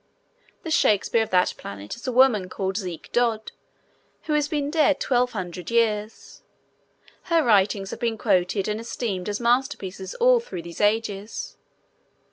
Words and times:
The 0.63 0.71
Shakespeare 0.71 1.21
of 1.21 1.29
that 1.29 1.53
planet 1.59 1.95
is 1.95 2.07
a 2.07 2.11
woman 2.11 2.49
called 2.49 2.75
Ziek 2.75 3.11
dod 3.11 3.51
who 4.23 4.33
has 4.33 4.47
been 4.47 4.71
dead 4.71 4.99
twelve 4.99 5.33
hundred 5.33 5.69
years. 5.69 6.41
Her 7.25 7.43
writings 7.43 7.91
have 7.91 7.99
been 7.99 8.17
quoted 8.17 8.67
and 8.67 8.79
esteemed 8.81 9.29
as 9.29 9.39
masterpieces 9.39 10.15
all 10.15 10.39
through 10.39 10.63
these 10.63 10.81
ages. 10.81 11.55